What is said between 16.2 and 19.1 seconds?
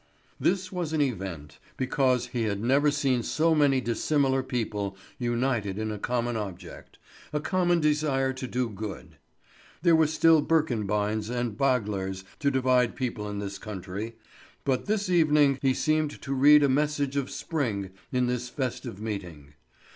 to read a message of spring in this festive